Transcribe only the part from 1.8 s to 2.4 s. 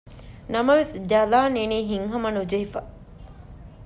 ހިތްހަމަ